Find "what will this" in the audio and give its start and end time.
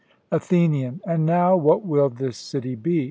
1.55-2.35